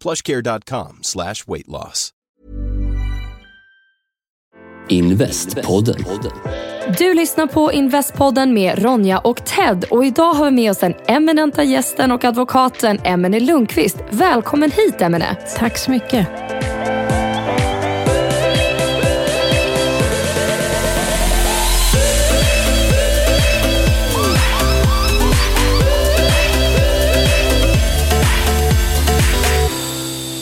[0.00, 2.12] plushcare.com slash weight loss.
[4.88, 6.04] Investpodden.
[6.98, 10.94] Du lyssnar på Investpodden med Ronja och Ted och idag har vi med oss den
[11.06, 13.96] eminenta gästen och advokaten Emine Lundqvist.
[14.10, 15.36] Välkommen hit Emine.
[15.56, 16.28] Tack så mycket.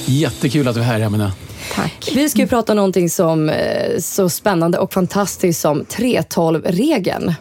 [0.06, 1.32] Jättekul att du är här, Emina.
[1.74, 2.10] Tack.
[2.14, 7.34] Vi ska ju prata om någonting som eh, så spännande och fantastiskt som 3.12-regeln.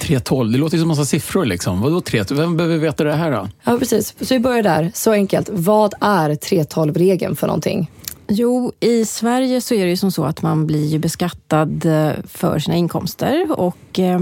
[0.00, 1.44] 312, det låter som en massa siffror.
[1.44, 1.80] Liksom.
[1.80, 2.24] Vadå 3?
[2.30, 3.48] Vem behöver veta det här då?
[3.64, 4.14] Ja, precis.
[4.20, 4.90] Så vi börjar där.
[4.94, 5.48] Så enkelt.
[5.52, 7.90] Vad är 3.12-regeln för någonting?
[8.28, 12.12] Jo, i Sverige så är det ju som så att man blir ju beskattad eh,
[12.28, 14.20] för sina inkomster och eh,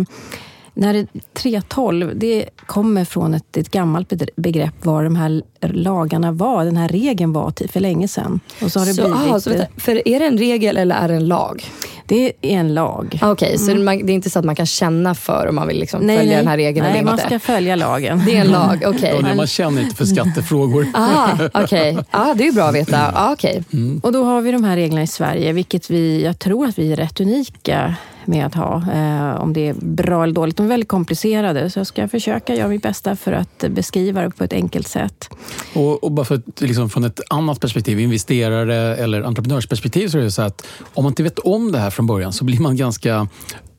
[0.75, 6.65] när det, 3.12, det kommer från ett, ett gammalt begrepp vad de här lagarna var,
[6.65, 8.41] den här regeln var till för länge sedan.
[8.63, 9.21] Och så har det så, blivit...
[9.21, 11.65] aha, så vänta, för är det en regel eller är det en lag?
[12.07, 13.07] Det är en lag.
[13.15, 14.07] Okej, okay, så mm.
[14.07, 16.33] det är inte så att man kan känna för om man vill liksom nej, följa
[16.33, 16.39] nej.
[16.39, 17.13] den här regeln nej, eller inte?
[17.23, 18.23] Nej, man ska följa lagen.
[18.27, 19.15] Det är en lag, okej.
[19.15, 19.31] Okay.
[19.31, 20.87] Ja, man känner inte för skattefrågor.
[20.95, 21.93] ah, okej.
[21.93, 22.05] Okay.
[22.11, 23.13] Ah, det är bra att veta.
[23.15, 23.63] Ah, okay.
[23.73, 24.01] Mm.
[24.05, 26.93] Och då har vi de här reglerna i Sverige, vilket vi, jag tror att vi
[26.93, 28.77] är rätt unika med att ha.
[28.93, 30.57] Eh, om det är bra eller dåligt.
[30.57, 34.31] De är väldigt komplicerade, så jag ska försöka göra mitt bästa för att beskriva det
[34.31, 35.29] på ett enkelt sätt.
[35.75, 40.23] Och, och bara för att, liksom, från ett annat perspektiv, investerare eller entreprenörsperspektiv, så är
[40.23, 42.77] det så att om man inte vet om det här från början så blir man
[42.77, 43.29] ganska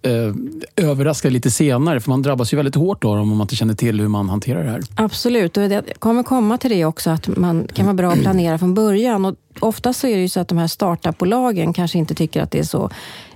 [0.03, 0.33] eh,
[0.89, 3.73] överraskad lite senare, för man drabbas ju väldigt hårt av dem om man inte känner
[3.73, 4.81] till hur man hanterar det här.
[4.95, 8.57] Absolut, och det kommer komma till det också, att man kan vara bra att planera
[8.57, 9.25] från början.
[9.25, 12.51] Och ofta så är det ju så att de här startupbolagen kanske inte tycker att
[12.51, 12.89] det är så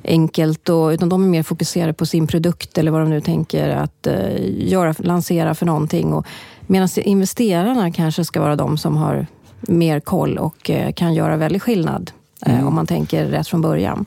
[0.03, 3.69] enkelt, och, utan de är mer fokuserade på sin produkt eller vad de nu tänker
[3.69, 6.13] att eh, göra, lansera för någonting.
[6.13, 6.27] Och,
[6.67, 9.27] medan investerarna kanske ska vara de som har
[9.61, 12.11] mer koll och eh, kan göra väldigt skillnad
[12.45, 12.67] eh, mm.
[12.67, 14.05] om man tänker rätt från början.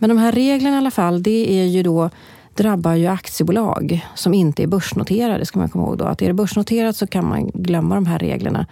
[0.00, 2.10] Men de här reglerna i alla fall, det är ju då
[2.54, 5.98] drabbar ju aktiebolag som inte är börsnoterade, ska man komma ihåg.
[5.98, 6.04] Då.
[6.04, 8.66] Att är det börsnoterat så kan man glömma de här reglerna.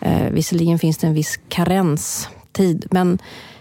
[0.00, 3.18] Eh, visserligen finns det en viss karenstid, men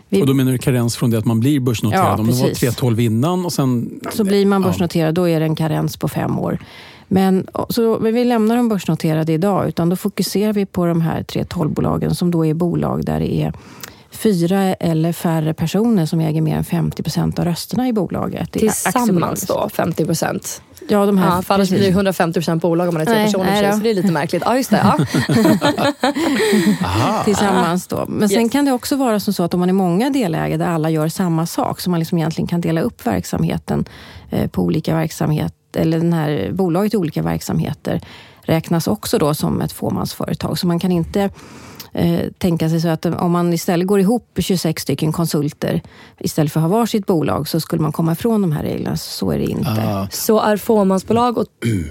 [0.09, 0.21] vi...
[0.21, 2.05] Och då menar du karens från det att man blir börsnoterad?
[2.05, 3.99] Ja, Om det var 3.12 innan och sen...
[4.11, 6.59] Så blir man börsnoterad, då är det en karens på fem år.
[7.07, 12.15] Men så vi lämnar de börsnoterade idag, utan då fokuserar vi på de här 3.12-bolagen
[12.15, 13.53] som då är bolag där det är
[14.11, 18.51] fyra eller färre personer som äger mer än 50 procent av rösterna i bolaget.
[18.51, 20.61] Tillsammans då, 50 procent?
[20.87, 23.15] Ja, de här, ja, för annars blir det 150 procent bolag om man är tre
[23.15, 23.61] nej, personer.
[23.61, 24.43] Nej, så det är lite märkligt.
[24.45, 24.81] Ja, just det.
[24.83, 24.99] Ja.
[27.25, 28.05] Tillsammans då.
[28.07, 28.51] Men sen yes.
[28.51, 31.07] kan det också vara som så att om man är många delägare där alla gör
[31.07, 33.85] samma sak, så man liksom egentligen kan dela upp verksamheten
[34.29, 38.01] eh, på olika verksamheter, eller den här bolaget i olika verksamheter,
[38.41, 40.59] räknas också då som ett fåmansföretag.
[40.59, 41.29] Så man kan inte
[41.93, 45.81] eh, tänka sig så att om man istället går ihop 26 stycken konsulter
[46.19, 48.97] istället för att ha varsitt bolag så skulle man komma ifrån de här reglerna.
[48.97, 49.83] Så är det inte.
[49.87, 50.07] Ah.
[50.11, 51.45] Så är fåmansbolag och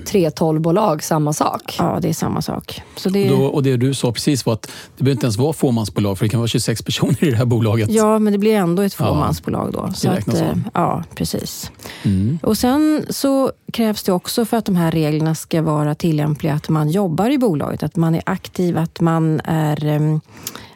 [0.06, 1.76] 312-bolag samma sak?
[1.78, 2.82] Ja, det är samma sak.
[2.96, 3.28] Så det...
[3.28, 4.62] Då, och det du sa precis var att
[4.96, 7.44] det behöver inte ens vara fåmansbolag för det kan vara 26 personer i det här
[7.44, 7.90] bolaget.
[7.90, 9.90] Ja, men det blir ändå ett fåmansbolag då.
[9.94, 10.44] Så att, så.
[10.44, 11.70] Eh, ja, precis.
[12.02, 12.38] Mm.
[12.42, 16.68] Och sen så krävs det också för att de här reglerna ska vara tillämpliga att
[16.68, 20.10] man jobbar i bolaget, att man är aktiv, att man är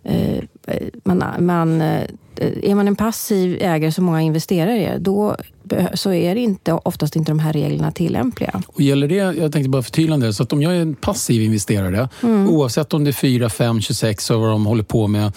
[0.05, 2.07] Ehm, eh, man, man, eh,
[2.63, 5.37] är man en passiv ägare som många investerare är, då
[5.95, 8.63] så är det inte, oftast inte de här reglerna tillämpliga.
[8.67, 12.09] Och gäller det, jag tänkte bara förtydligande, så att om jag är en passiv investerare,
[12.23, 12.51] mm.
[12.51, 15.33] oavsett om det är 4, 5, 26 och vad de håller på med,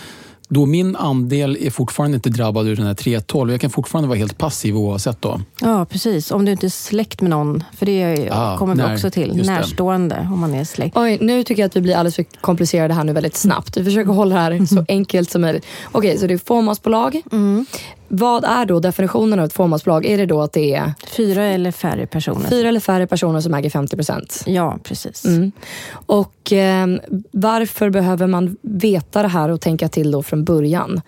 [0.47, 3.51] då min andel är fortfarande inte drabbad ur den här 3.12.
[3.51, 5.41] Jag kan fortfarande vara helt passiv oavsett då.
[5.61, 6.31] Ja, precis.
[6.31, 9.27] Om du inte är släkt med någon, för det Ah, kommer vi när- också till.
[9.37, 9.53] just det.
[9.53, 10.97] Närstående, om man är släkt.
[10.97, 13.77] Oj, nu tycker jag att vi blir alldeles för komplicerade här nu väldigt snabbt.
[13.77, 15.65] Vi försöker hålla det här så enkelt som möjligt.
[15.91, 17.21] Okej, så det är fåmansbolag.
[18.07, 20.05] Vad är då definitionen av ett fåmansbolag?
[20.05, 22.49] Är det då att det är Fyra eller färre personer.
[22.49, 24.43] fyra eller färre personer som äger 50 procent?
[24.45, 25.25] Ja, precis.
[25.25, 25.51] Mm.
[25.91, 26.87] Och eh,
[27.31, 31.01] varför behöver man veta det här och tänka till då från början?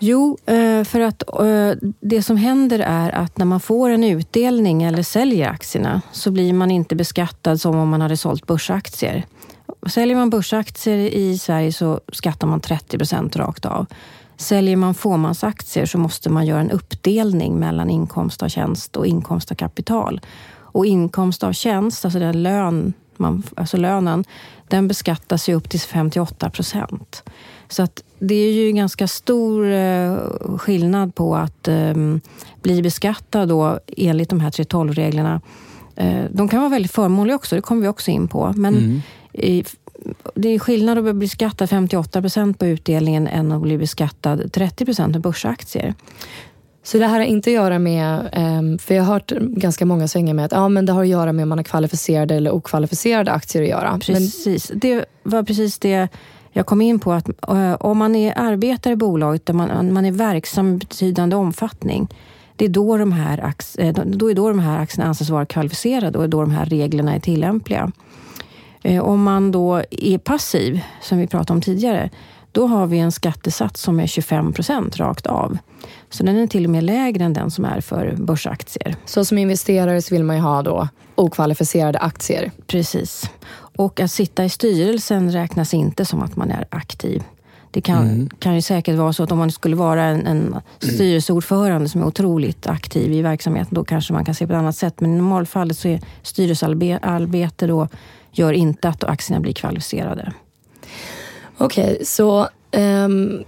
[0.00, 4.82] Jo, eh, för att eh, det som händer är att när man får en utdelning
[4.82, 9.24] eller säljer aktierna så blir man inte beskattad som om man hade sålt börsaktier.
[9.86, 13.86] Säljer man börsaktier i Sverige så skattar man 30 procent rakt av.
[14.36, 19.50] Säljer man fåmansaktier så måste man göra en uppdelning mellan inkomst av tjänst och inkomst
[19.50, 20.20] av kapital.
[20.56, 24.24] Och inkomst av tjänst, alltså den lön, man, alltså lönen,
[24.68, 27.22] den beskattas ju upp till 58 procent.
[27.68, 30.16] Så att det är ju ganska stor eh,
[30.58, 31.94] skillnad på att eh,
[32.62, 35.40] bli beskattad då enligt de här 3.12-reglerna.
[35.96, 38.52] Eh, de kan vara väldigt förmånliga också, det kommer vi också in på.
[38.56, 39.02] Men
[39.32, 39.64] i,
[40.34, 44.84] det är skillnad att bli beskattad 58 procent på utdelningen än att bli beskattad 30
[44.84, 45.94] procent med börsaktier.
[46.82, 50.08] Så det här har inte att göra med, ehm, för jag har hört ganska många
[50.08, 52.50] svänga med att ja, men det har att göra med om man har kvalificerade eller
[52.50, 53.90] okvalificerade aktier att göra.
[53.90, 54.72] Men, Precis.
[54.74, 56.08] Det var precis det
[56.52, 57.12] jag kom in på.
[57.12, 61.36] att eh, Om man är arbetare i bolaget där man, man är verksam i betydande
[61.36, 62.08] omfattning,
[62.56, 66.18] det är då de här, eh, då är då de här aktierna anses vara kvalificerade
[66.18, 67.92] och då de här reglerna är tillämpliga.
[68.84, 72.10] Eh, Om man då är passiv, som vi pratade om tidigare,
[72.52, 75.58] då har vi en skattesats som är 25 procent rakt av.
[76.10, 78.96] Så den är till och med lägre än den som är för börsaktier.
[79.04, 82.50] så som investerare så vill man ju ha då okvalificerade aktier.
[82.66, 83.30] Precis.
[83.76, 87.22] Och att sitta i styrelsen räknas inte som att man är aktiv.
[87.70, 91.88] Det kan, kan ju säkert vara så att om man skulle vara en, en styrelseordförande
[91.88, 95.00] som är otroligt aktiv i verksamheten, då kanske man kan se på ett annat sätt.
[95.00, 97.88] Men i normalfallet så är styrelsearbete då
[98.34, 100.32] gör inte att aktierna blir kvalificerade.
[101.58, 103.44] Okej, så ehm,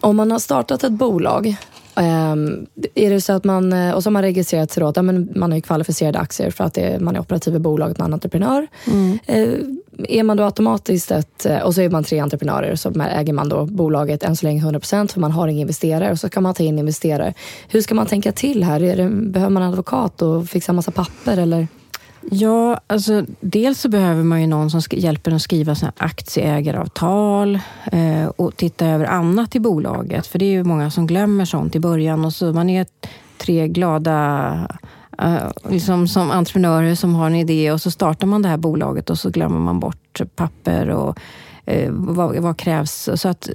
[0.00, 1.56] om man har startat ett bolag
[1.94, 5.04] ehm, är det så att man, eh, och så har man registrerat sig då att
[5.04, 8.14] men man har kvalificerade aktier för att det, man är operativ i bolaget, man är
[8.14, 8.66] entreprenör.
[9.26, 9.48] Eh,
[10.08, 13.48] är man då automatiskt ett, eh, och så är man tre entreprenörer så äger man
[13.48, 16.54] då bolaget än så länge 100% för man har inga investerare och så kan man
[16.54, 17.34] ta in investerare.
[17.68, 18.82] Hur ska man tänka till här?
[18.82, 21.68] Är det, behöver man en advokat och fixa massa papper eller?
[22.22, 27.58] Ja, alltså dels så behöver man ju någon som hjälper en att skriva såna aktieägaravtal
[27.92, 30.26] eh, och titta över annat i bolaget.
[30.26, 32.86] För det är ju många som glömmer sånt i början och så man är
[33.38, 34.68] tre glada
[35.18, 39.10] eh, liksom som entreprenörer som har en idé och så startar man det här bolaget
[39.10, 41.18] och så glömmer man bort papper och
[41.70, 43.08] eh, vad, vad krävs.
[43.14, 43.48] Så att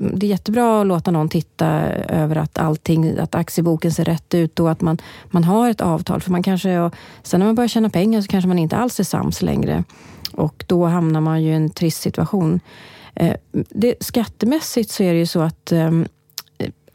[0.00, 1.66] mm, det är jättebra att låta någon titta
[2.08, 4.98] över att allting, att aktieboken ser rätt ut och att man,
[5.30, 6.20] man har ett avtal.
[6.20, 9.00] För man kanske, och sen när man börjar tjäna pengar så kanske man inte alls
[9.00, 9.84] är sams längre.
[10.32, 12.60] Och då hamnar man ju i en trist situation.
[13.14, 15.90] Eh, det, skattemässigt så är det ju så att eh,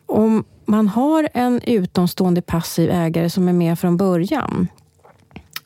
[0.06, 4.68] om man har en utomstående passiv ägare som är med från början,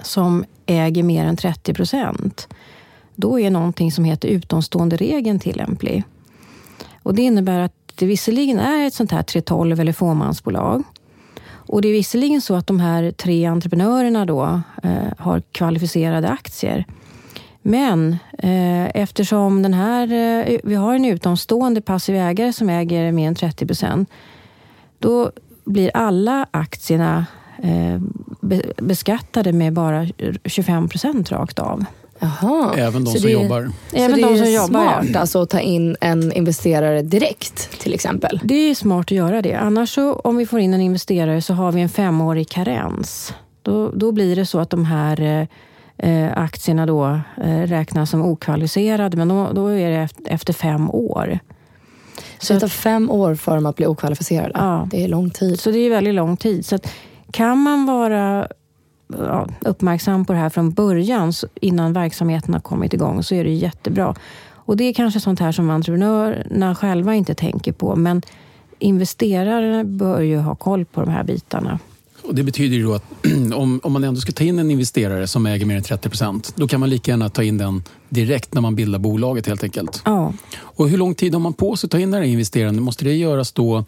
[0.03, 2.47] som äger mer än 30 procent,
[3.15, 6.04] då är någonting som heter utomstående regeln tillämplig.
[7.04, 10.83] Och det innebär att det visserligen är ett sånt här 312 eller fåmansbolag.
[11.45, 16.86] Och det är visserligen så att de här tre entreprenörerna då eh, har kvalificerade aktier.
[17.62, 23.27] Men eh, eftersom den här, eh, vi har en utomstående passiv ägare som äger mer
[23.27, 24.10] än 30 procent,
[25.00, 25.31] då
[25.65, 27.25] blir alla aktierna
[27.63, 28.01] eh,
[28.77, 30.08] beskattade med bara
[30.46, 31.86] 25 procent rakt av.
[32.20, 32.74] Jaha.
[32.77, 33.72] Även de Så som det- jobbar.
[33.93, 34.67] Även så det de som är jobbar,
[35.03, 38.39] smart alltså att ta in en investerare direkt till exempel?
[38.43, 39.53] Det är smart att göra det.
[39.53, 43.34] Annars så, om vi får in en investerare så har vi en femårig karens.
[43.62, 45.48] Då, då blir det så att de här eh,
[46.10, 50.89] eh, aktierna då eh, räknas som okvalificerade, men då, då är det efter, efter fem
[50.91, 51.39] år.
[52.39, 54.51] Så det tar fem år för dem att bli okvalificerade.
[54.55, 54.88] Ja.
[54.91, 55.60] Det är lång tid.
[55.60, 56.65] Så det är väldigt lång tid.
[56.65, 56.88] Så att,
[57.32, 58.48] kan man vara
[59.20, 63.43] ja, uppmärksam på det här från början, så, innan verksamheten har kommit igång, så är
[63.43, 64.15] det jättebra.
[64.65, 68.22] Och det är kanske sånt här som entreprenörerna själva inte tänker på, men
[68.79, 71.79] investerare bör ju ha koll på de här bitarna.
[72.24, 73.03] Och det betyder ju då att
[73.53, 76.53] om, om man ändå ska ta in en investerare som äger mer än 30 procent,
[76.55, 80.01] då kan man lika gärna ta in den direkt när man bildar bolaget helt enkelt.
[80.05, 82.84] Ja, Och hur lång tid har man på sig att ta in den här investeraren?
[82.84, 83.86] Måste det göras då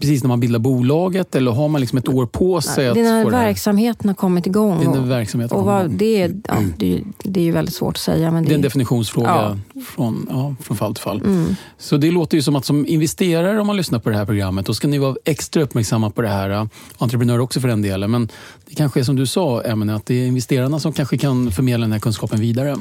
[0.00, 3.00] precis när man bildar bolaget eller har man liksom ett år på sig att det
[3.00, 4.78] är när verksamheten har kommit igång.
[4.78, 5.96] Det är när och- verksamheten och kommer vad, igång.
[5.98, 8.30] det, är, ja, det, är- det är ju väldigt svårt att säga.
[8.30, 9.28] Men det, Det är en definitionsfråga
[9.74, 9.80] Ja.
[9.82, 11.20] från, ja, från fall till fall.
[11.20, 11.56] Mm.
[11.78, 14.66] Så det låter ju som att som investerare om man lyssnar på det här programmet,
[14.66, 16.68] då ska ni vara extra uppmärksamma på det här.
[16.98, 18.10] Entreprenörer också för den delen.
[18.10, 18.28] Men
[18.68, 21.84] det kanske är som du sa, Emelie, att det är investerarna som kanske kan förmedla
[21.86, 22.76] den här kunskapen vidare.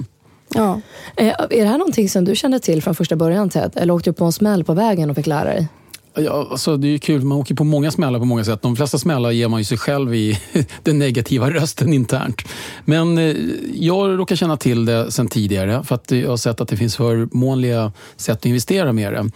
[0.56, 0.82] ja.
[1.18, 3.72] Eh, är det här någonting som du kände till från första början Ted?
[3.76, 5.68] Eller åkte du på en smäll på vägen och fick lära dig?
[6.20, 8.62] Ja, alltså det är kul, man åker på många smällar på många sätt.
[8.62, 10.40] De flesta smällar ger man ju sig själv i
[10.84, 12.42] den negativa rösten internt.
[12.86, 13.36] Men eh,
[13.74, 16.96] jag råkar känna till det sen tidigare för att jag har sett att det finns
[16.96, 19.30] förmånliga sätt att investera med det.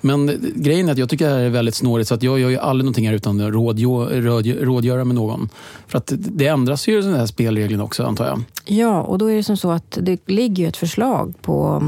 [0.00, 2.40] Men eh, grejen är att jag tycker det här är väldigt snårigt så att jag
[2.40, 5.48] gör ju aldrig någonting här utan att rådgö- rådgö- rådgöra med någon.
[5.88, 8.42] För att det ändras ju den här spelregeln också antar jag.
[8.64, 11.82] ja, och då är det som så att det ligger ju ett förslag på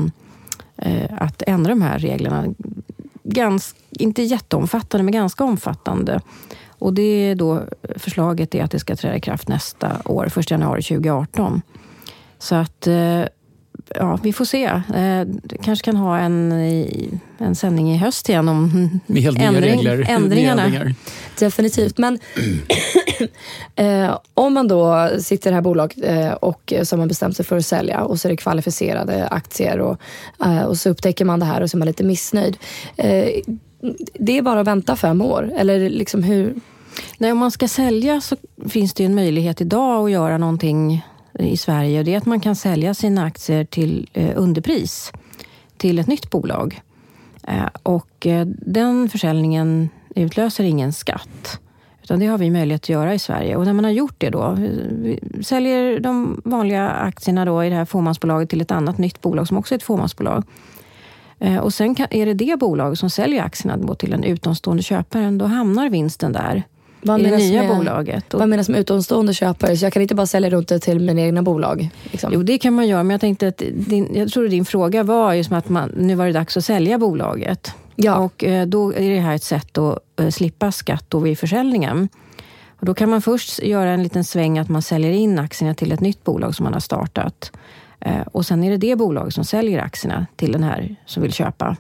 [0.77, 2.45] eh, att ändra de här reglerna.
[3.33, 6.21] Gans, inte jätteomfattande, men ganska omfattande.
[6.69, 7.63] Och det är då,
[7.97, 11.63] förslaget är att det ska träda i kraft nästa år, 1 januari 2018.
[12.39, 13.23] Så att, eh,
[13.95, 14.65] ja, vi får se.
[14.65, 15.27] Eh,
[15.63, 16.53] kanske kan ha en,
[17.39, 19.01] en sändning i höst igen om
[19.47, 20.07] ändring- regler.
[20.09, 20.63] ändringarna.
[21.39, 21.99] Definitivt.
[21.99, 22.19] Men
[23.77, 27.37] eh, om man då sitter i det här bolaget eh, och eh, som har bestämt
[27.37, 30.01] sig för att sälja och så är det kvalificerade aktier och,
[30.45, 32.57] eh, och så upptäcker man det här och så är man lite missnöjd.
[32.97, 33.29] Eh,
[34.15, 35.53] det är bara att vänta fem år?
[35.57, 36.55] Eller liksom hur?
[37.19, 38.37] Nej, om man ska sälja så
[38.69, 41.07] finns det ju en möjlighet idag att göra någonting
[41.39, 41.99] i Sverige.
[41.99, 45.13] Och det är att man kan sälja sina aktier till eh, underpris
[45.77, 46.81] till ett nytt bolag.
[47.49, 51.61] Eh, och eh, den försäljningen utlöser ingen skatt.
[52.13, 53.57] Utan det har vi möjlighet att göra i Sverige.
[53.57, 54.59] Och när man har gjort det då,
[55.43, 59.57] säljer de vanliga aktierna då i det här fåmansbolaget till ett annat nytt bolag som
[59.57, 60.45] också är ett fåmansbolag.
[61.39, 65.39] Eh, Och sen kan, är det det bolag som säljer aktierna till en utomstående köparen,
[65.39, 66.63] då hamnar vinsten där.
[67.03, 68.35] Vad I det nya med- bolaget.
[68.35, 69.77] Och, Vad menas med utomstående köpare?
[69.77, 71.89] Så jag kan inte bara sälja runt det till mina egna bolag?
[72.11, 72.31] Liksom.
[72.35, 75.33] jo, det kan man göra, men jag tänkte att din, jag tror din fråga var
[75.35, 77.75] just som att man, nu var det dags att sälja bolaget.
[77.97, 78.17] Ja.
[78.19, 82.09] Och eh, då är det här ett sätt att eh, slippa skatt då vid försäljningen.
[82.69, 85.93] Och då kan man först göra en liten sväng att man säljer in aktierna till
[85.93, 87.53] ett nytt bolag som man har startat.
[88.01, 91.33] Eh, och sen är det det bolag som säljer aktierna till den här som vill
[91.33, 91.77] köpa.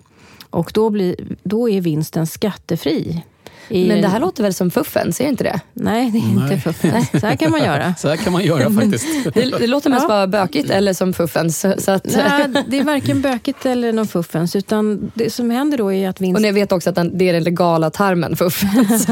[0.50, 3.24] Och då, blir, då är vinsten skattefri.
[3.72, 5.60] I- Men det här låter väl som fuffen, ser inte det?
[5.74, 6.52] Nej, det är Nej.
[6.52, 7.10] inte fuffens.
[7.20, 7.94] Så här kan man göra.
[7.98, 9.06] Så här kan man göra faktiskt.
[9.34, 10.08] Det, det låter mest Ja.
[10.08, 11.52] bara bökigt eller som fuffen.
[11.52, 14.56] Så, att, Nej, det är varken bökigt eller någon fuffens.
[14.56, 16.42] Utan det som händer då är att och vinsten...
[16.42, 19.06] ni vet också att den, det är den legala termen fuffens.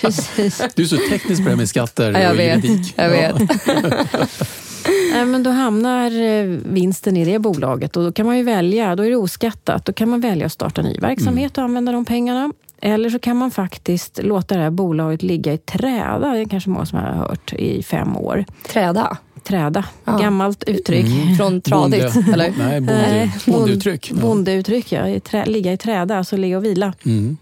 [0.00, 0.62] Precis.
[0.74, 2.64] Du är så teknisk på det här med skatter Ja, jag och vet.
[2.64, 2.94] juridik.
[2.96, 3.34] Jag vet.
[5.12, 8.96] Nej, men då hamnar eh, vinsten i det bolaget och då kan man ju välja,
[8.96, 9.84] då är det oskattat.
[9.84, 12.52] Då kan man välja att starta ny verksamhet och använda de pengarna.
[12.80, 16.70] Eller så kan man faktiskt låta det här bolaget ligga i träda, det är kanske
[16.70, 18.44] många som har hört, i fem år.
[18.68, 19.16] Träda.
[19.42, 20.18] Träda, Ja.
[20.18, 21.06] gammalt uttryck.
[21.38, 22.32] Från tradigt, Bonde.
[22.32, 22.52] eller?
[22.58, 24.10] Nej, bonde, Nej, bondeuttryck.
[24.10, 25.08] bond- Bondeuttryck, ja.
[25.08, 26.92] I trä, ligga i träda, alltså ligga och vila.
[27.06, 27.36] Mm.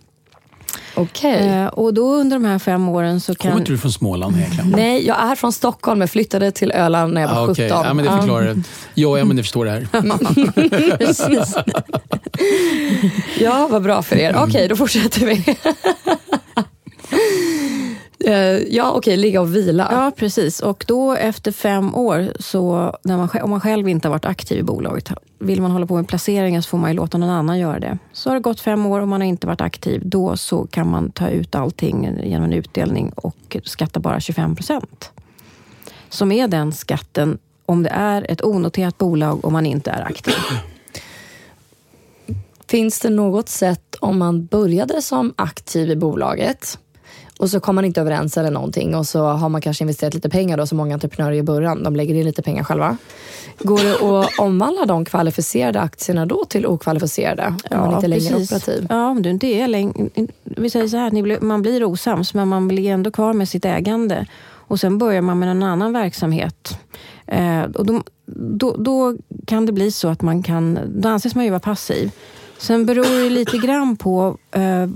[1.01, 1.49] Okej.
[1.49, 3.61] Eh, och då under de här fem åren så Kommer kan...
[3.61, 4.71] inte du från Småland egentligen?
[4.71, 6.01] Nej, jag är från Stockholm.
[6.01, 7.53] Jag flyttade till Öland när jag var Ah, 17.
[7.53, 7.67] okej.
[7.69, 8.19] ja, men det Ja.
[8.19, 8.63] förklarar det.
[8.95, 9.87] Jag och Emelie förstår det här.
[10.99, 11.55] Precis.
[13.39, 14.37] Ja, vad bra för er.
[14.47, 15.57] Okej, då fortsätter vi.
[18.25, 19.89] Eh, ja, okej, ligga och vila.
[19.91, 20.61] Ja, precis.
[20.61, 24.59] Och då efter fem år, så när man, om man själv inte har varit aktiv
[24.59, 27.59] i bolaget, vill man hålla på med placeringar så får man ju låta någon annan
[27.59, 27.99] göra det.
[28.13, 30.91] Så har det gått fem år och man har inte varit aktiv, då så kan
[30.91, 35.11] man ta ut allting genom en utdelning och skatta bara 25 procent.
[36.09, 40.35] Som är den skatten om det är ett onoterat bolag och man inte är aktiv.
[42.69, 46.79] Finns det något sätt om man började som aktiv i bolaget
[47.39, 50.31] och så kom man inte överens eller någonting och så har man kanske investerat lite
[50.31, 51.83] pengar då som många entreprenörer i början.
[51.83, 52.97] De lägger in lite pengar själva.
[53.59, 58.43] Går det att omvandla de kvalificerade aktierna då till okvalificerade om man inte längre är
[58.43, 58.87] operativ?
[58.91, 60.11] Ja, om du inte är längre...
[60.45, 64.27] Vi säger så här, man blir osams, men man blir ändå kvar med sitt ägande.
[64.69, 66.79] Och sen börjar man med en annan verksamhet.
[67.27, 69.17] Eh, och då, då, då
[69.47, 70.79] kan det bli så att man kan...
[70.87, 72.11] Då anses man ju vara passiv.
[72.59, 74.87] Sen beror det lite grann på eh,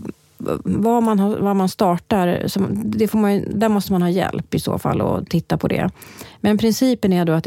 [0.65, 2.47] vad, man har, vad man startar.
[2.85, 5.91] Det får man, där måste man ha hjälp i så fall och titta på det.
[6.41, 7.47] Men principen är då att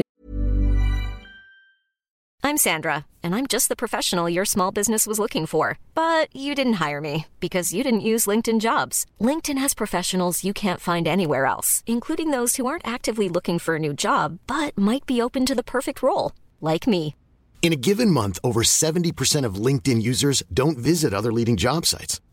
[2.46, 5.78] I'm Sandra, and I'm just the professional your small business was looking for.
[5.94, 9.04] But you didn't hire me because you didn't use LinkedIn jobs.
[9.20, 13.74] LinkedIn has professionals you can't find anywhere else, including those who aren't actively looking for
[13.74, 17.16] a new job but might be open to the perfect role, like me.
[17.62, 22.20] In a given month, over 70% of LinkedIn users don't visit other leading job sites.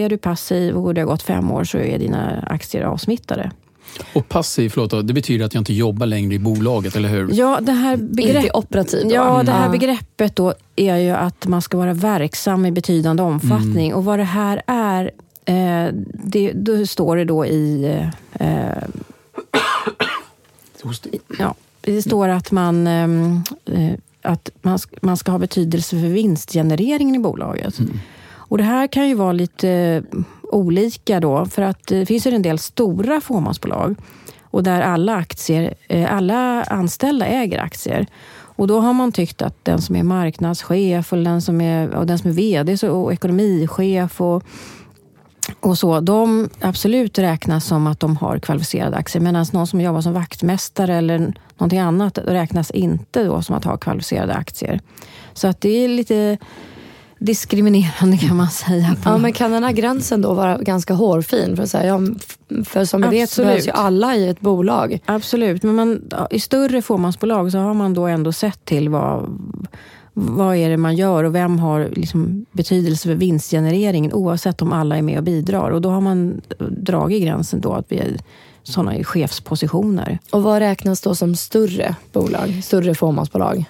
[0.00, 3.50] Är du passiv och det har gått fem år så är dina aktier avsmittade.
[4.12, 7.30] Och passiv, förlåt, då, det betyder att jag inte jobbar längre i bolaget, eller hur?
[7.32, 8.36] Ja, det här begrepp...
[8.44, 9.14] Inte operativ då?
[9.14, 9.72] Ja, det här Mm.
[9.78, 13.94] begreppet då är ju att man ska vara verksam i betydande omfattning.
[13.94, 15.10] Och vad det här är,
[15.44, 15.92] eh,
[16.24, 17.84] det, då står det då i...
[18.32, 18.82] Eh,
[21.38, 23.92] ja, det står att man, ehm, eh,
[24.22, 27.78] att man, sk- man ska ha betydelse för vinstgenereringen i bolaget.
[28.50, 32.30] Och det här kan ju vara lite eh, olika då, för att det finns ju
[32.30, 33.96] en del stora fåmansbolag
[34.42, 38.06] och där alla, aktier, eh, alla anställda äger aktier.
[38.32, 42.06] Och då har man tyckt att den som är marknadschef och den som är, och
[42.06, 44.42] den som är VD så- och ekonomichef och,
[45.60, 49.22] och så, de absolut räknas som att de har kvalificerade aktier.
[49.22, 51.18] Medan någon som jobbar som vaktmästare eller
[51.58, 54.80] någonting annat räknas inte då som att ha kvalificerade aktier.
[55.32, 56.38] Så att det är lite
[57.20, 58.96] diskriminerande kan man säga.
[59.02, 61.56] På Ja, men kan den här gränsen då vara ganska hårfin?
[61.56, 62.00] För, att säga, ja,
[62.64, 64.98] för som vi vet så behövs ju alla i ett bolag.
[65.04, 69.38] Absolut, men man, i större fåmansbolag så har man då ändå sett till vad,
[70.14, 74.96] vad är det man gör och vem har liksom betydelse för vinstgenereringen oavsett om alla
[74.96, 75.70] är med och bidrar.
[75.70, 78.16] Och då har man dragit gränsen då att vi är
[78.62, 80.18] sådana i chefspositioner.
[80.30, 82.60] Och vad räknas då som större bolag?
[82.64, 83.64] Större fåmansbolag?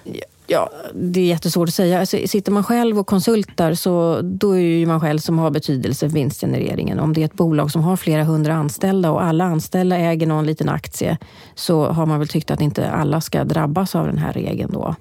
[0.51, 1.99] Ja, det är jättesvårt att säga.
[1.99, 5.51] Alltså, sitter man själv och konsultar så då är det ju man själv som har
[5.51, 6.99] betydelse för vinstgenereringen.
[6.99, 10.45] Om det är ett bolag som har flera hundra anställda och alla anställda äger någon
[10.45, 11.17] liten aktie
[11.55, 14.95] så har man väl tyckt att inte alla ska drabbas av den här regeln då.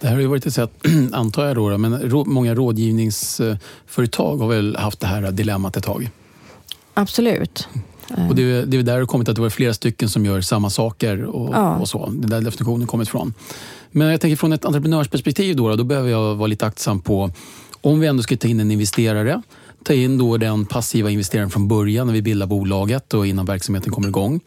[0.00, 0.70] Det här har ju varit ett sätt,
[1.12, 6.10] antar jag, då, men många rådgivningsföretag har väl haft det här dilemmat ett tag.
[6.94, 7.68] Absolut.
[8.28, 10.24] Och det, är- det är där det har kommit att det var flera stycken som
[10.26, 11.76] gör samma saker och, Ja.
[11.76, 12.10] och så.
[12.10, 13.34] Det är där definitionen kommit ifrån.
[13.98, 17.30] Men jag tänker från ett entreprenörsperspektiv då, då behöver jag vara lite aktsam på
[17.80, 19.42] om vi ändå ska ta in en investerare,
[19.84, 23.92] ta in då den passiva investeraren från början när vi bildar bolaget och innan verksamheten
[23.92, 24.40] kommer igång.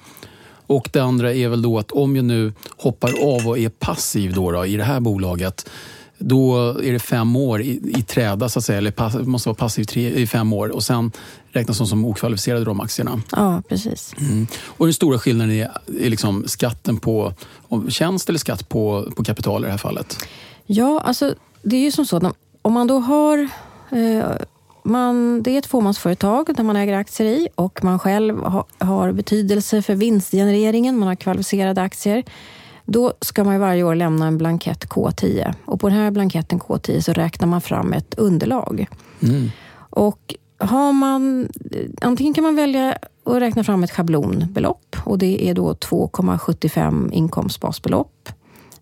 [0.67, 4.33] Och det andra är väl då att om jag nu hoppar av och är passiv
[4.33, 5.69] då, då i det här bolaget,
[6.21, 9.55] då är det fem år i, i träda så att säga, eller pass, måste vara
[9.55, 11.11] passiv tre, i fem år och sen
[11.51, 13.21] räknas de som okvalificerade de aktierna.
[13.31, 14.13] Ja, precis.
[14.19, 14.47] Mm.
[14.65, 17.33] Och den stora skillnaden är, är liksom skatten på
[17.89, 20.17] tjänst eller skatt på, på kapital i det här fallet.
[20.65, 23.49] Ja, alltså det är ju som så att om man då har
[23.91, 24.31] eh,
[24.83, 29.11] man, det är ett fåmansföretag där man äger aktier i och man själv ha, har
[29.11, 32.23] betydelse för vinstgenereringen, man har kvalificerade aktier.
[32.85, 37.01] Då ska man varje år lämna en blankett K10 och på den här blanketten K10
[37.01, 38.87] så räknar man fram ett underlag.
[39.75, 41.49] Och har man,
[42.01, 44.95] antingen kan man välja att räkna fram ett schablonbelopp.
[45.05, 48.29] Och det är då 2,75 inkomstbasbelopp.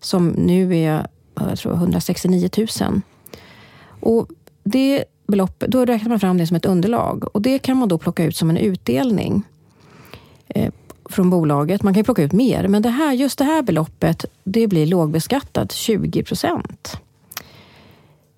[0.00, 3.00] Som nu är jag tror 169 000.
[4.00, 4.28] Och
[4.64, 7.24] det beloppet, då räknar man fram det som ett underlag.
[7.36, 9.42] Och det kan man då plocka ut som en utdelning.
[10.48, 10.72] Eh,
[11.10, 11.82] från bolaget.
[11.82, 14.86] Man kan ju plocka ut mer, men det här, just det här beloppet det blir
[14.86, 16.96] lågbeskattat 20 procent.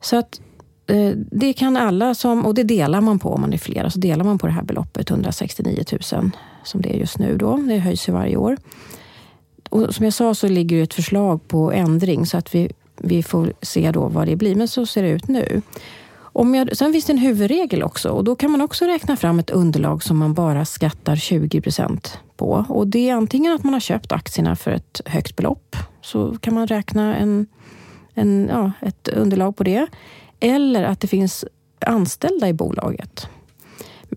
[0.01, 0.41] Så att
[0.87, 3.99] eh, det kan alla som, och det delar man på om man är flera, så
[3.99, 6.31] delar man på det här beloppet 169 000
[6.65, 7.57] som det är just nu då.
[7.57, 8.57] Det höjs ju varje år.
[9.71, 13.23] Och som jag sa så ligger det ett förslag på ändring så att vi, vi
[13.23, 14.55] får se då vad det blir.
[14.55, 15.63] Men så ser det ut nu.
[16.33, 19.39] Om jag, sen finns det en huvudregel också och då kan man också räkna fram
[19.39, 22.65] ett underlag som man bara skattar 20 procent på.
[22.69, 26.55] Och det är antingen att man har köpt aktierna för ett högt belopp, så kan
[26.55, 27.47] man räkna en,
[28.15, 29.87] en, ja, ett underlag på det.
[30.41, 31.45] Eller att det finns
[31.87, 33.29] anställda i bolaget.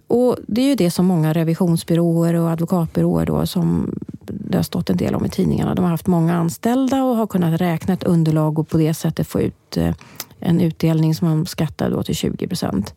[0.07, 3.95] och det är ju det som många revisionsbyråer och advokatbyråer då, som
[4.27, 5.75] det har stått en del om i tidningarna.
[5.75, 9.27] De har haft många anställda och har kunnat räkna ett underlag och på det sättet
[9.27, 9.93] få ut eh,
[10.45, 12.93] en utdelning som man skattar då till 20 procent.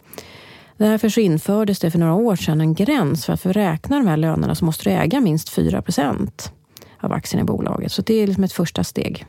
[0.76, 3.96] Därför så infördes det för några år sedan en gräns för att för att räkna
[3.96, 6.52] de här lönerna så måste du äga minst 4 procent
[7.00, 7.92] av aktierna i bolaget.
[7.92, 9.26] Så det är liksom ett första steg.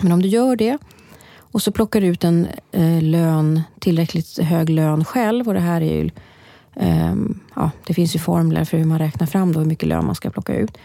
[0.00, 0.78] Men om du gör det
[1.38, 5.80] och så plockar du ut en eh, lön, tillräckligt hög lön själv och det här
[5.80, 6.10] är ju
[6.76, 7.14] eh,
[7.54, 10.14] ja, det finns ju formler för hur man räknar fram då hur mycket lön man
[10.14, 10.78] ska plocka ut.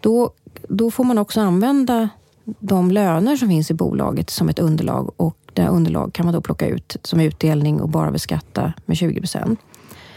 [0.00, 0.30] Då,
[0.68, 2.08] då får man också använda
[2.44, 6.40] de löner som finns i bolaget som ett underlag och det underlag kan man då
[6.40, 9.60] plocka ut som utdelning och bara beskatta med 20 procent.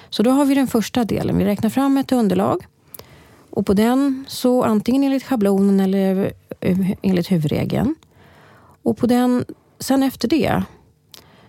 [0.09, 1.37] Så då har vi den första delen.
[1.37, 2.65] Vi räknar fram ett underlag
[3.49, 7.95] och på den så antingen enligt schablonen eller eh, enligt huvudregeln.
[8.83, 9.45] Och på den,
[9.79, 10.63] sen efter det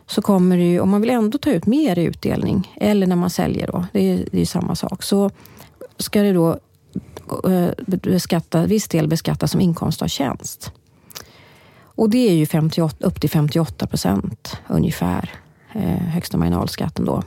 [0.07, 3.17] så kommer det ju, om man vill ändå ta ut mer i utdelning eller när
[3.17, 5.31] man säljer då, det är, det är samma sak, så
[5.99, 6.59] ska det då
[7.49, 10.73] eh, beskatta, viss del beskattas som inkomst av tjänst.
[12.01, 15.31] Och det är ju 58, upp till 58 procent ungefär,
[15.73, 17.23] eh, högsta marginalskatten då.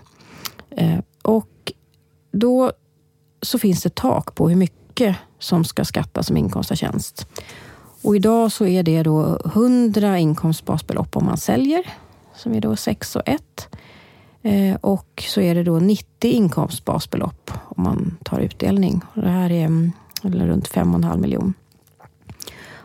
[0.70, 1.72] Eh, och
[2.32, 2.72] då
[3.42, 7.28] så finns det tak på hur mycket som ska skattas som inkomst av tjänst.
[8.02, 11.84] Och idag så är det då 100 inkomstbasbelopp om man säljer,
[12.36, 13.68] som är då 6 och 1.
[14.42, 19.02] Eh, och så är det då 90 inkomstbasbelopp om man tar utdelning.
[19.16, 19.92] Och det här är mm,
[20.24, 21.54] eller runt 5,5 miljoner.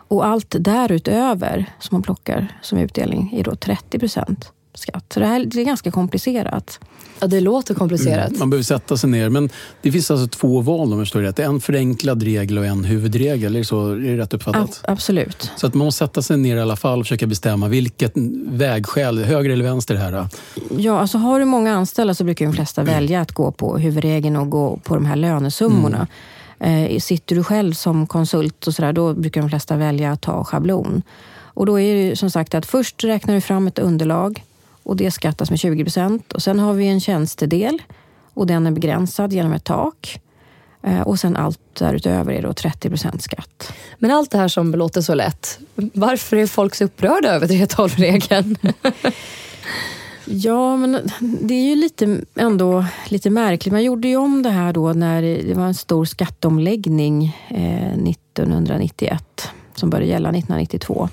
[0.08, 5.12] Och allt därutöver som man plockar som utdelning är då 30 procent skatt.
[5.12, 6.80] Så det här det är ganska komplicerat.
[7.20, 8.28] Ja, det låter komplicerat.
[8.28, 9.28] Mm, man behöver sätta sig ner.
[9.28, 9.50] Men
[9.82, 11.38] det finns alltså två val om jag förstår rätt.
[11.38, 13.54] En förenklad regel och en huvudregel.
[13.54, 14.80] Är det, så, är det rätt uppfattat?
[14.84, 15.50] A absolut.
[15.56, 18.12] Så att man måste sätta sig ner i alla fall och försöka bestämma vilket
[18.46, 20.12] vägskäl, höger eller vänster här?
[20.12, 20.28] Då?
[20.78, 22.94] Ja, alltså har du många anställda så brukar de flesta mm.
[22.94, 25.96] välja att gå på huvudregeln och gå på de här lönesummorna.
[25.96, 26.08] Mm.
[26.60, 30.20] Eh, sitter du själv som konsult och så där, då brukar de flesta välja att
[30.20, 31.02] ta schablon.
[31.40, 34.44] Och då är det som sagt att först räknar vi fram ett underlag
[34.82, 36.32] och det skattas med 20 procent.
[36.32, 37.82] Och sen har vi en tjänstedel
[38.34, 40.20] och den är begränsad genom ett tak.
[40.82, 43.72] Eh, och sen allt därutöver är då 30 procent skatt.
[43.98, 48.56] Men allt det här som låter så lätt, varför är folk så upprörda över 3.12-regeln?
[50.30, 53.72] Ja, men det är ju lite, ändå lite märkligt.
[53.72, 59.50] Man gjorde ju om det här då när det var en stor skatteomläggning eh, 1991
[59.74, 61.08] som började gälla 1992.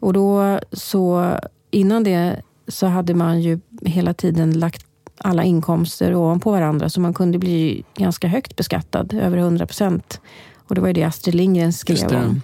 [0.00, 1.34] Och då så
[1.70, 4.86] innan det så hade man ju hela tiden lagt
[5.18, 10.20] alla inkomster ovanpå varandra så man kunde bli ganska högt beskattad, över 100 procent.
[10.68, 12.42] Och det var ju det Astrid Lindgren skrev om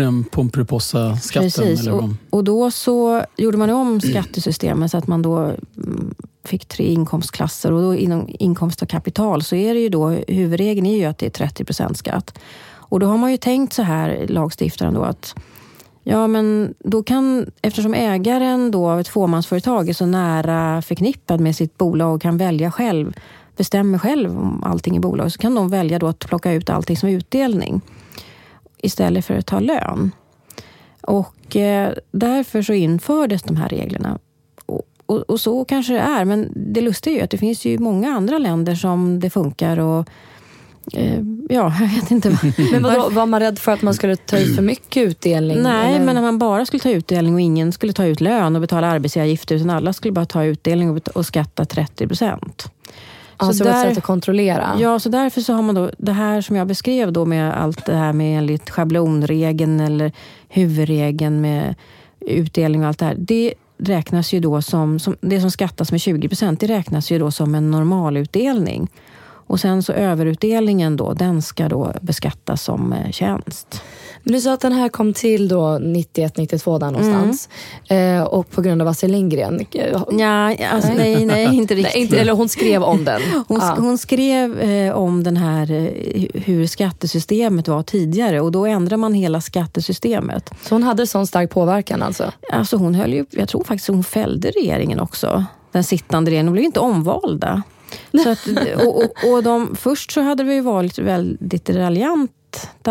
[0.00, 1.50] den Pomperipossa-skatten.
[1.50, 6.66] Precis, och, och, då så gjorde man om skattesystemet så att man då mm, fick
[6.66, 10.96] tre inkomstklasser och då inom inkomst och kapital så är det ju då, huvudregeln är
[10.96, 12.38] ju att det är 30 procent skatt.
[12.88, 15.34] Och då har man ju tänkt så här, lagstiftaren då, att
[16.08, 21.56] Ja, men då kan, eftersom ägaren då av ett fåmansföretag är så nära förknippad med
[21.56, 23.12] sitt bolag och kan välja själv,
[23.56, 26.96] bestämmer själv om allting i bolaget, så kan de välja då att plocka ut allting
[26.96, 27.80] som utdelning
[28.86, 30.10] istället för att ta lön.
[31.00, 34.18] Och eh, därför så infördes de här reglerna.
[34.66, 37.64] Och, och, och, så kanske det är, men det lustiga är ju att det finns
[37.64, 40.08] ju många andra länder som det funkar och
[40.92, 42.38] eh, Ja, jag vet inte.
[42.72, 45.62] men vadå, var man rädd för att man skulle ta ut för mycket utdelning?
[45.62, 46.04] Nej, eller?
[46.04, 48.86] men att man bara skulle ta utdelning och ingen skulle ta ut lön och betala
[48.86, 52.72] arbetsgivaravgifter, utan alla skulle bara ta utdelning och, och skatta 30 procent.
[53.40, 54.76] Så, så där, ett sätt att kontrollera?
[54.78, 57.86] Ja, så därför så har man då det här som jag beskrev då med allt
[57.86, 60.12] det här med enligt schablonregeln eller
[60.48, 61.74] huvudregeln med
[62.20, 63.14] utdelning och allt det här.
[63.18, 67.18] Det räknas ju då som, som det som skattas med 20 procent, det räknas ju
[67.18, 68.88] då som en normalutdelning.
[69.46, 73.82] Och sen så överutdelningen då, den ska då beskattas som eh, tjänst.
[74.22, 77.48] Men du sa att den här kom till då 91-92 där någonstans.
[77.88, 78.16] Mm.
[78.16, 79.66] Eh, och på grund av Astrid Lindgren.
[80.10, 81.94] Ja, alltså, nej, nej, inte riktigt.
[81.94, 83.22] Nej, inte, eller hon skrev om den.
[83.48, 83.76] Hon, ja.
[83.78, 89.14] hon skrev eh, om den här, eh, hur skattesystemet var tidigare och då ändrade man
[89.14, 90.50] hela skattesystemet.
[90.62, 92.32] Så hon hade sån stark påverkan alltså?
[92.52, 95.44] Alltså hon höll ju, jag tror faktiskt hon fällde regeringen också.
[95.72, 96.46] Den sittande regeringen.
[96.46, 97.62] De blev inte omvalda.
[98.22, 102.30] Så att, och, och, och de, först så hade vi varit väldigt raljant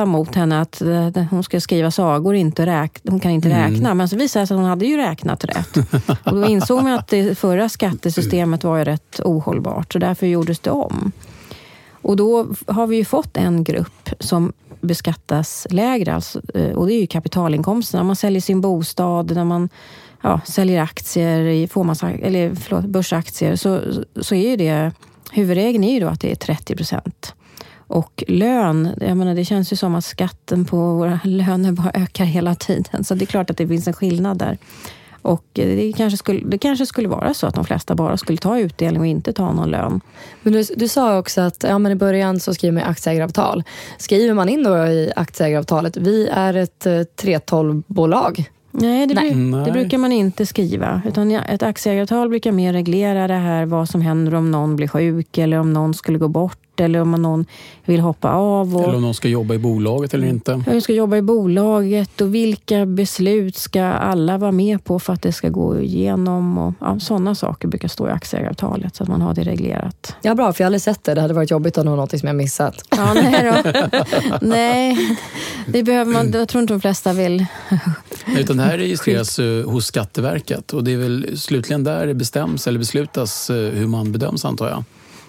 [0.05, 0.81] mot henne att
[1.29, 3.71] hon ska skriva sagor, inte räkna, hon kan inte mm.
[3.71, 3.93] räkna.
[3.93, 5.77] Men så visade det sig att hon hade ju räknat rätt.
[6.23, 10.59] Och då insåg man att det förra skattesystemet var ju rätt ohållbart, så därför gjordes
[10.59, 11.11] det om.
[11.91, 14.53] Och då har vi ju fått en grupp som
[14.85, 18.03] beskattas lägre, alltså, eh, och det är ju kapitalinkomsterna.
[18.03, 19.69] Man säljer sin bostad, när man
[20.21, 21.69] ja, säljer aktier i
[22.21, 23.81] eller förlåt, börsaktier, så,
[24.21, 24.91] så är ju det
[25.31, 27.35] huvudregeln är ju då att det är 30 procent.
[27.87, 32.25] Och lön, jag menar, det känns ju som att skatten på våra löner bara ökar
[32.25, 33.03] hela tiden.
[33.03, 34.57] Så det är klart att det finns en skillnad där.
[35.25, 38.37] Och eh, det kanske, skulle, det kanske skulle vara så att de flesta bara skulle
[38.37, 40.01] ta utdelning och inte ta någon lön.
[40.41, 43.63] Men du, du sa också att ja, men i början så skriver man aktieägaravtal.
[43.97, 48.49] Skriver man in då i aktieägaravtalet, vi är ett eh, 3.12-bolag.
[48.79, 49.65] Nej det, Nej.
[49.65, 51.01] det, brukar man inte skriva.
[51.05, 55.37] Utan ett aktieägaravtal brukar mer reglera det här vad som händer om någon blir sjuk
[55.37, 57.45] eller om någon skulle gå bort eller om någon
[57.85, 58.75] vill hoppa av.
[58.75, 60.63] Och, eller om någon ska jobba i bolaget eller inte.
[60.67, 65.21] Hur ska jobba i bolaget och vilka beslut ska alla vara med på för att
[65.21, 66.57] det ska gå igenom.
[66.57, 70.15] Och, ja, sådana saker brukar stå i aktieägaravtalet så att man har det reglerat.
[70.21, 71.13] Ja, bra, för jag har aldrig sett det.
[71.13, 72.83] Det hade varit jobbigt om det var något som jag missat.
[72.97, 73.89] Ja, nej, då.
[74.41, 75.17] nej,
[75.67, 76.31] det behöver man.
[76.31, 77.45] Jag tror inte de flesta vill.
[78.37, 82.79] Utan det här registreras hos Skatteverket och det är väl slutligen där det bestäms eller
[82.79, 84.83] beslutas eh, hur man bedöms antar jag.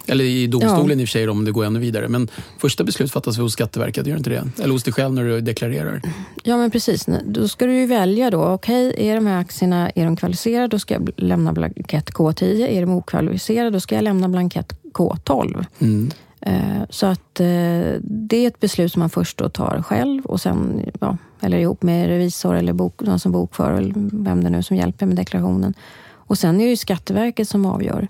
[0.07, 1.01] Eller i domstolen ja.
[1.01, 2.07] i och för sig om det går ännu vidare.
[2.07, 4.43] Men första beslut fattas hos Skatteverket, gör inte det?
[4.59, 6.01] Eller hos dig själv när du deklarerar?
[6.43, 7.05] Ja, men precis.
[7.25, 8.43] Då ska du ju välja då.
[8.43, 12.67] Okej, okay, är de här aktierna är de kvalificerade, då ska jag lämna blankett K10.
[12.67, 15.65] Är de okvalificerade, då ska jag lämna blankett K12.
[15.79, 16.11] Mm.
[16.47, 20.41] Eh, så att eh, det är ett beslut som man först då tar själv och
[20.41, 24.63] sen, ja, eller ihop med revisor eller bok, någon som bokför, eller vem det nu
[24.63, 25.73] som hjälper med deklarationen.
[26.09, 28.07] Och sen är det ju Skatteverket som avgör.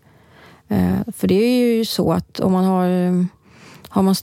[0.67, 2.87] Eh, för det är ju så att om man har,
[3.89, 4.15] har man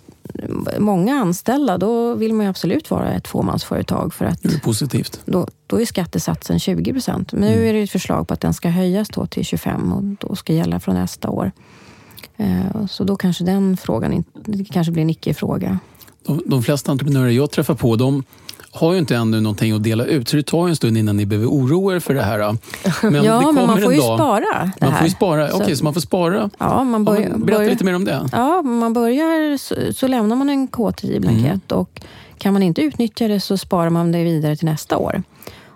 [0.78, 4.14] många anställda, då vill man ju absolut vara ett fåmansföretag.
[4.14, 5.20] För att det är positivt.
[5.24, 7.32] Då, då är skattesatsen 20 procent.
[7.32, 7.68] Men nu mm.
[7.68, 10.80] är det ett förslag på att den ska höjas till 25 och då ska gälla
[10.80, 11.52] från nästa år.
[12.36, 14.24] Eh, så då kanske den frågan
[14.70, 15.78] kanske blir en icke-fråga.
[16.26, 18.24] De, de flesta entreprenörer jag träffar på, de
[18.74, 21.26] har ju inte ännu någonting att dela ut, så det tar en stund innan ni
[21.26, 22.38] behöver oroa er för det här.
[23.02, 24.18] Men ja, det men man får ju dag.
[24.18, 24.72] spara.
[24.80, 25.44] man får ju spara.
[25.44, 26.50] Okej, okay, så man får spara.
[26.58, 28.28] Ja, man börjar, ja, berätta lite mer om det.
[28.32, 31.80] Ja, man börjar så, så lämnar man en K10-blankett mm.
[31.80, 32.00] och
[32.38, 35.22] kan man inte utnyttja det så sparar man det vidare till nästa år.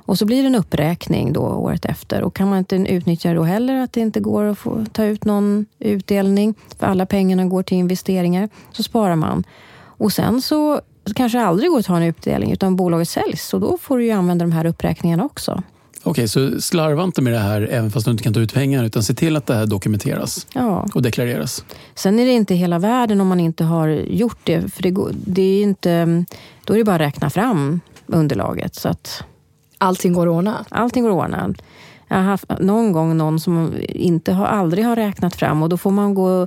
[0.09, 2.23] Och så blir det en uppräkning då året efter.
[2.23, 5.05] Och kan man inte utnyttja det då heller, att det inte går att få ta
[5.05, 9.45] ut någon utdelning, för alla pengarna går till investeringar, så sparar man.
[9.81, 10.81] Och sen så
[11.15, 13.55] kanske aldrig går att ta en utdelning, utan bolaget säljs.
[13.55, 15.63] Och då får du ju använda de här uppräkningarna också.
[16.03, 18.85] Okej, så slarva inte med det här även fast du inte kan ta ut pengar,
[18.85, 20.89] utan se till att det här dokumenteras ja.
[20.95, 21.65] och deklareras.
[21.95, 25.13] Sen är det inte hela världen om man inte har gjort det, för det, går,
[25.13, 26.25] det är inte,
[26.65, 28.75] då är det bara att räkna fram underlaget.
[28.75, 29.25] Så att,
[29.79, 30.65] Allting går att ordna?
[30.69, 31.55] Allting går att ordna.
[32.09, 35.77] Jag har haft någon gång någon som inte har, aldrig har räknat fram och då
[35.77, 36.47] får man gå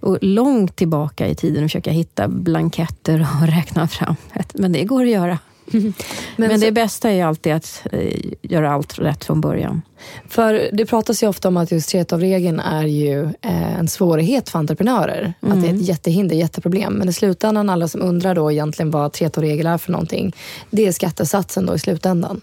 [0.00, 4.16] och långt tillbaka i tiden och försöka hitta blanketter och räkna fram.
[4.54, 5.38] Men det går att göra.
[5.72, 5.92] Men,
[6.36, 9.82] Men det bästa är alltid att eh, göra allt rätt från början.
[10.28, 14.58] För det pratas ju ofta om att just 3.12-regeln är ju eh, en svårighet för
[14.58, 15.34] entreprenörer.
[15.42, 15.52] Mm.
[15.52, 15.86] Att det är ett mm.
[15.86, 16.92] jättehinder, jätteproblem.
[16.94, 20.36] Men i slutändan, alla som undrar då egentligen vad 3.12-regel är för någonting,
[20.70, 22.40] det är skattesatsen då i slutändan.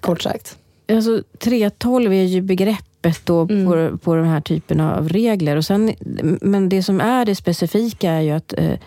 [0.00, 0.58] Kort sagt.
[0.88, 3.66] Alltså 3.12 är ju begreppet då mm.
[3.66, 5.56] på, på den här typen av regler.
[5.56, 5.92] Och sen,
[6.40, 8.78] men det som är det specifika är ju att eh,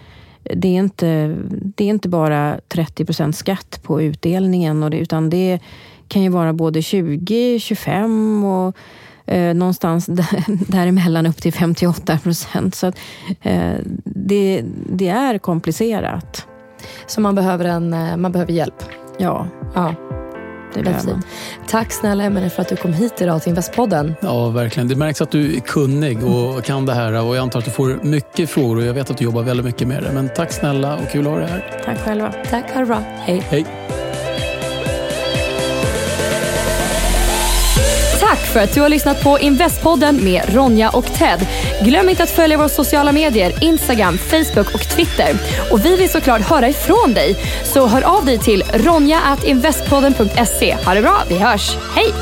[0.43, 5.29] det, är inte, det är inte bara 30 procent skatt på utdelningen, och det, utan
[5.29, 5.59] det
[6.07, 8.75] kan ju vara både 20, 25 och
[9.25, 10.05] eh, någonstans
[10.67, 12.75] däremellan upp till 58 procent.
[12.75, 12.97] Så att,
[13.41, 16.47] eh, det, det är komplicerat.
[17.07, 18.83] Så man behöver, en, eh, man behöver hjälp?
[19.17, 19.47] Ja.
[19.75, 19.95] ja.
[20.73, 21.23] Det behöver man.
[21.67, 24.15] Tack snälla Emelie för att du kom hit idag till Investpodden.
[24.21, 24.87] Ja, verkligen.
[24.87, 27.71] Det märks att du är kunnig och kan det här och jag antar att du
[27.71, 30.11] får mycket frågor och jag vet att du jobbar väldigt mycket med det.
[30.13, 31.81] Men tack snälla och kul att ha dig här.
[31.85, 32.33] Tack själva.
[32.49, 33.03] Tack, ha det bra.
[33.19, 33.43] Hej.
[33.49, 33.65] Hej.
[38.49, 41.47] För att du har lyssnat på Investpodden med Ronja och Ted.
[41.83, 45.35] Glöm inte att följa våra sociala medier, Instagram, Facebook och Twitter.
[45.71, 47.35] Och vi vill såklart höra ifrån dig.
[47.63, 50.77] Så hör av dig till ronja.investpodden.se.
[50.85, 51.77] Ha det bra, vi hörs.
[51.95, 52.13] Hej!